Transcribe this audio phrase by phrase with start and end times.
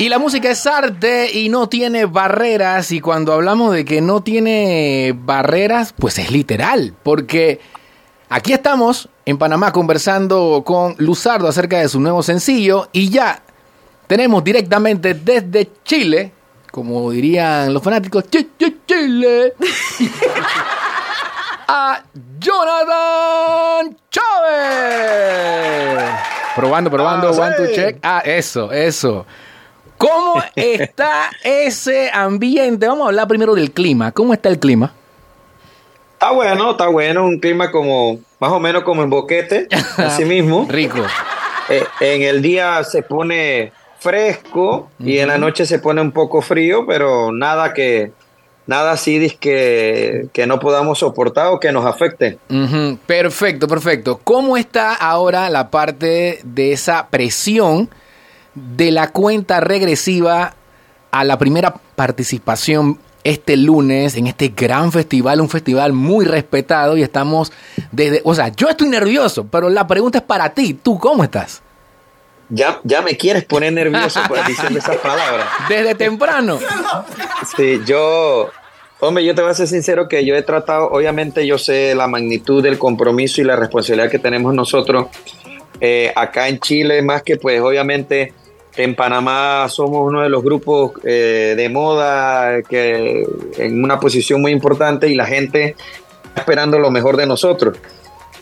[0.00, 2.90] Y la música es arte y no tiene barreras.
[2.90, 6.94] Y cuando hablamos de que no tiene barreras, pues es literal.
[7.02, 7.60] Porque
[8.30, 12.88] aquí estamos en Panamá conversando con Luzardo acerca de su nuevo sencillo.
[12.92, 13.42] Y ya
[14.06, 16.32] tenemos directamente desde Chile,
[16.70, 19.52] como dirían los fanáticos, Chile,
[21.68, 22.02] a
[22.38, 26.04] Jonathan Chávez.
[26.56, 27.98] Probando, probando, Ah, one check.
[28.02, 29.26] Ah, eso, eso.
[29.98, 32.86] ¿Cómo está ese ambiente?
[32.86, 34.12] Vamos a hablar primero del clima.
[34.12, 34.92] ¿Cómo está el clima?
[36.14, 40.66] Está bueno, está bueno, un clima como más o menos como en Boquete, así mismo.
[40.68, 41.02] Rico.
[41.68, 46.42] Eh, en el día se pone fresco y en la noche se pone un poco
[46.42, 48.12] frío, pero nada que
[48.66, 52.38] nada así que, que no podamos soportar o que nos afecte.
[53.06, 54.20] Perfecto, perfecto.
[54.22, 57.90] ¿Cómo está ahora la parte de esa presión
[58.76, 60.54] de la cuenta regresiva
[61.10, 67.02] a la primera participación este lunes en este gran festival, un festival muy respetado y
[67.02, 67.52] estamos
[67.92, 71.62] desde, o sea, yo estoy nervioso, pero la pregunta es para ti, ¿tú cómo estás?
[72.48, 75.46] Ya, ya me quieres poner nervioso por diciendo esas palabras.
[75.68, 76.58] Desde temprano.
[77.56, 78.50] Sí, yo,
[78.98, 82.08] hombre, yo te voy a ser sincero que yo he tratado, obviamente yo sé la
[82.08, 85.08] magnitud del compromiso y la responsabilidad que tenemos nosotros
[85.80, 88.34] eh, acá en Chile, más que pues obviamente
[88.76, 93.26] en Panamá somos uno de los grupos eh, de moda que
[93.58, 95.74] en una posición muy importante y la gente
[96.24, 97.76] está esperando lo mejor de nosotros.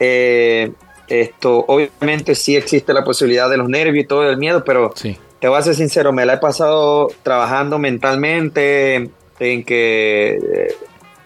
[0.00, 0.72] Eh,
[1.08, 5.16] esto, obviamente sí existe la posibilidad de los nervios y todo el miedo, pero Sí.
[5.40, 10.74] te voy a ser sincero, me la he pasado trabajando mentalmente en que, eh,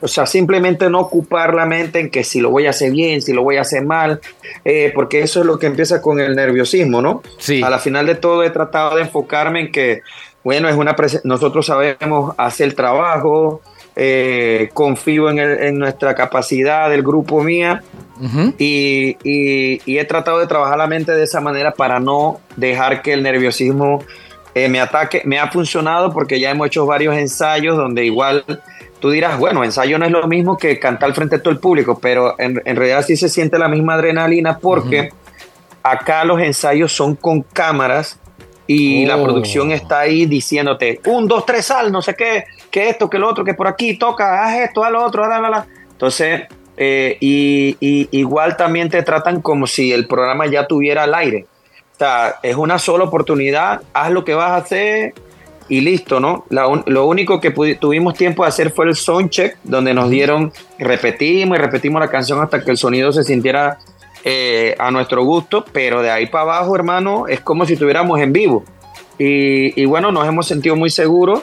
[0.01, 3.21] o sea, simplemente no ocupar la mente en que si lo voy a hacer bien,
[3.23, 4.21] si lo voy a hacer mal,
[4.65, 7.23] eh, porque eso es lo que empieza con el nerviosismo, ¿no?
[7.39, 7.63] Sí.
[7.63, 10.01] A la final de todo he tratado de enfocarme en que,
[10.43, 13.61] bueno, es una nosotros sabemos hacer el trabajo,
[13.97, 17.83] eh, confío en, el- en nuestra capacidad del grupo mía
[18.21, 18.55] Ujú.
[18.57, 23.03] y, y- y he tratado de trabajar la mente de esa manera para no dejar
[23.03, 24.03] que el nerviosismo
[24.55, 25.23] eh, me ataque.
[25.25, 28.45] Me ha funcionado porque ya hemos hecho varios ensayos donde igual
[29.01, 31.99] tú dirás, bueno, ensayo no es lo mismo que cantar frente a todo el público,
[32.01, 35.11] pero en, en realidad sí se siente la misma adrenalina porque
[35.83, 38.19] acá los ensayos son con cámaras
[38.67, 39.25] y la Oh.
[39.25, 43.29] producción está ahí diciéndote, un, dos, tres, sal, no sé qué, que esto, que lo
[43.29, 45.67] otro, que por aquí, toca, haz esto, haz lo otro, la, la, la.
[45.91, 46.43] Entonces,
[46.77, 51.47] eh, y, y igual también te tratan como si el programa ya tuviera al aire.
[51.95, 55.15] O sea, es una sola oportunidad, haz lo que vas a hacer
[55.71, 56.45] y listo, ¿no?
[56.51, 61.57] Lo único que tuvimos tiempo de hacer fue el sound check, donde nos dieron, repetimos
[61.57, 63.79] y repetimos la canción hasta que el sonido se sintiera
[64.25, 68.33] eh, a nuestro gusto, pero de ahí para abajo, hermano, es como si estuviéramos en
[68.33, 68.65] vivo.
[69.17, 71.43] Y, y bueno, nos hemos sentido muy seguros.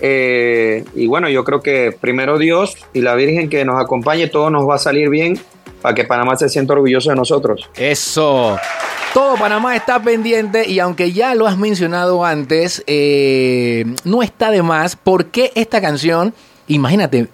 [0.00, 4.50] eh, y bueno, yo creo que primero Dios y la Virgen que nos acompañe, todo
[4.50, 5.38] nos va a salir bien
[5.80, 7.68] para que Panamá se sienta orgulloso de nosotros.
[7.76, 8.58] Eso.
[9.14, 14.62] Todo Panamá está pendiente y aunque ya lo has mencionado antes, eh, no está de
[14.62, 14.94] más.
[14.94, 16.32] ¿Por qué esta canción,
[16.68, 17.26] imagínate,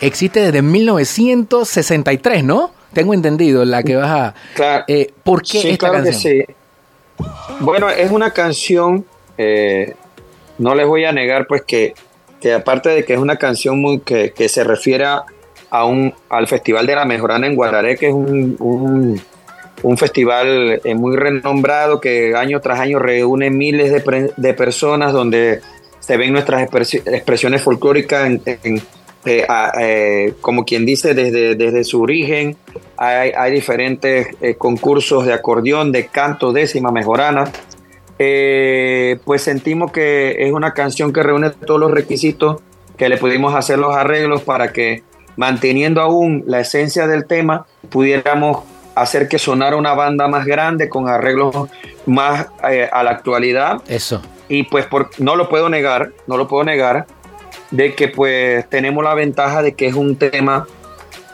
[0.00, 2.72] existe desde 1963, ¿no?
[2.92, 4.34] Tengo entendido la que vas a...
[4.54, 4.84] Claro.
[4.88, 6.32] Eh, ¿Por qué Sí, esta claro canción?
[6.34, 6.54] que sí.
[7.60, 9.04] Bueno, es una canción,
[9.36, 9.94] eh,
[10.58, 11.94] no les voy a negar, pues que,
[12.40, 15.24] que aparte de que es una canción muy que, que se refiere a,
[15.70, 18.56] a un, al Festival de la Mejorana en Guararé, que es un,
[19.82, 25.60] un, festival eh, muy renombrado que año tras año reúne miles de, de personas donde
[26.00, 28.30] se ven nuestras expresi- expresiones folclóricas
[29.26, 29.46] eh,
[29.78, 32.56] eh, como quien dice, desde, desde su origen.
[32.96, 37.50] Hay, diferentes concursos de acordeón, de canto, décima, mejorana.
[38.16, 42.62] Pues sentimos que es una canción que reúne todos los requisitos,
[42.96, 45.02] que le pudimos hacer los arreglos para que,
[45.40, 48.58] manteniendo aún la esencia del tema, pudiéramos
[48.94, 51.56] hacer que sonara una banda más grande con arreglos
[52.04, 54.20] más eh, a la actualidad Eso.
[54.50, 57.06] y pues por, no lo puedo negar, no lo puedo negar,
[57.70, 60.66] de que pues tenemos la ventaja de que es un tema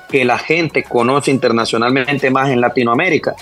[0.08, 3.34] que la gente conoce internacionalmente más en Latinoamérica.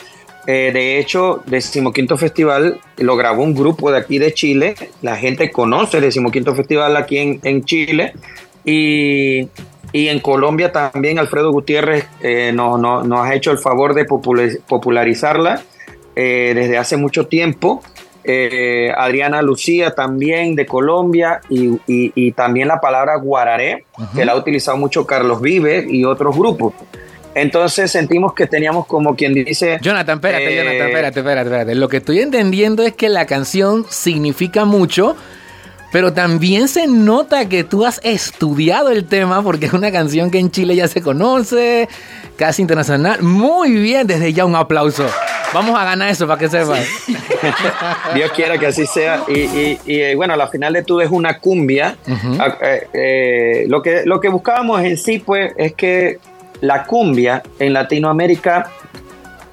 [0.46, 4.74] Eh, de hecho, Decimoquinto Festival lo grabó un grupo de aquí de Chile.
[5.02, 8.14] La gente conoce el Decimoquinto Festival aquí en, en Chile.
[8.64, 9.48] Y,
[9.94, 14.04] y en Colombia también Alfredo Gutiérrez eh, nos, nos- nos ha hecho el favor de
[14.06, 15.62] popula- popularizarla
[16.16, 17.80] eh, desde hace mucho tiempo.
[18.24, 23.84] Eh, Adriana Lucía también de Colombia y, y- y también la palabra guararé,
[24.16, 26.72] que la ha utilizado mucho Carlos Vive y otros grupos.
[27.34, 29.78] Entonces sentimos que teníamos como quien dice...
[29.82, 31.74] Jonathan, espérate, eh, Jonathan, espérate, espérate, espérate.
[31.74, 35.16] Lo que estoy entendiendo es que la canción significa mucho
[35.94, 40.40] pero también se nota que tú has estudiado el tema porque es una canción que
[40.40, 41.88] en Chile ya se conoce,
[42.36, 43.22] casi internacional.
[43.22, 45.06] Muy bien, desde ya un aplauso.
[45.52, 46.82] Vamos a ganar eso para que sepan.
[48.16, 49.22] Dios quiera que así sea.
[49.28, 51.96] Y, eh, bueno, la final de todo es una cumbia.
[52.40, 56.18] Ah, eh, eh, lo, que, lo que buscábamos en sí, pues, es que
[56.60, 58.68] la cumbia en Latinoamérica,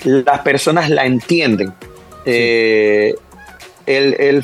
[0.05, 1.71] las personas la entienden.
[3.85, 4.43] El,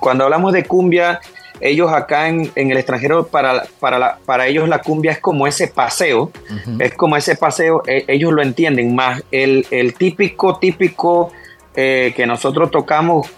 [0.00, 1.20] cuando hablamos de cumbia,
[1.60, 6.30] ellos acá en, el extranjero, para, para, para, ellos la cumbia es como ese paseo,
[6.78, 9.22] es como ese paseo, e, ellos lo entienden más.
[9.30, 11.32] El, típico, típico
[11.74, 13.28] eh, que nosotros tocamos,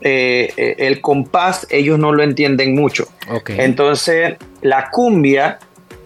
[0.00, 3.06] eh, eh, el compás, ellos no lo entienden mucho.
[3.46, 5.58] Entonces, la cumbia,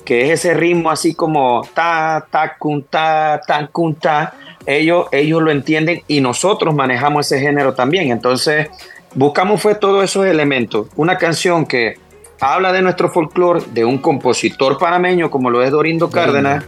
[0.04, 4.34] que es ese ritmo así como ta, ta, kun, ta, ta, kun, ta,
[4.66, 8.10] ellos, ellos lo entienden y nosotros manejamos ese género también.
[8.10, 8.68] Entonces,
[9.14, 10.88] buscamos fue todos esos elementos.
[10.96, 11.98] Una canción que
[12.40, 16.64] habla de nuestro folclore, de un compositor panameño como lo es Dorindo Cárdenas,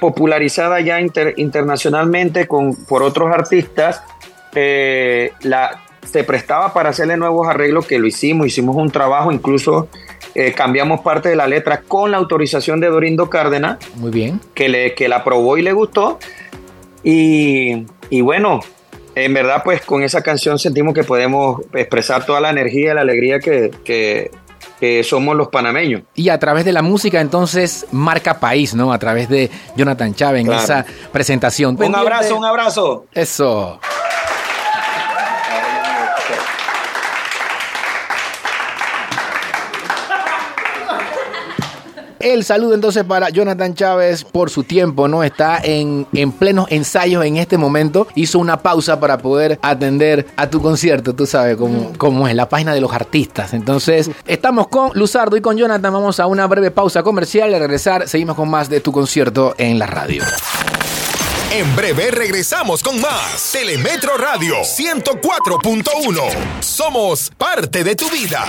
[0.00, 0.98] popularizada ya
[1.36, 4.02] internacionalmente con, por otros artistas.
[4.54, 9.88] Eh, la, se prestaba para hacerle nuevos arreglos que lo hicimos, hicimos un trabajo, incluso
[10.34, 13.78] eh, cambiamos parte de la letra con la autorización de Dorindo Cárdenas.
[13.96, 14.40] Muy bien.
[14.54, 16.18] Que, le, que la aprobó y le gustó.
[17.08, 18.58] Y, y bueno,
[19.14, 23.02] en verdad, pues con esa canción sentimos que podemos expresar toda la energía y la
[23.02, 24.30] alegría que,
[25.04, 26.02] somos los panameños.
[26.16, 28.92] Y a través de la música, entonces, marca país, ¿no?
[28.92, 31.80] A través de Jonathan Chávez en esa presentación.
[31.80, 33.06] Un abrazo, un abrazo.
[33.14, 33.78] Eso.
[42.26, 45.22] El saludo entonces para Jonathan Chávez por su tiempo, ¿no?
[45.22, 48.08] Está en, en plenos ensayos en este momento.
[48.16, 52.48] Hizo una pausa para poder atender a tu concierto, tú sabes cómo, cómo es, la
[52.48, 53.54] página de los artistas.
[53.54, 55.92] Entonces, estamos con Luzardo y con Jonathan.
[55.92, 57.54] Vamos a una breve pausa comercial.
[57.54, 60.24] Al regresar, seguimos con más de tu concierto en la radio.
[61.52, 66.22] En breve regresamos con más Telemetro Radio 104.1.
[66.58, 68.46] Somos parte de tu vida.